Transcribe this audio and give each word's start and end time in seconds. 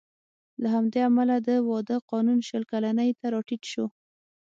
له 0.61 0.67
همدې 0.75 0.99
امله 1.09 1.35
د 1.47 1.49
واده 1.69 1.97
قانون 2.11 2.39
شل 2.49 2.63
کلنۍ 2.71 3.09
ته 3.19 3.25
راټیټ 3.33 3.63
شو 3.71 3.85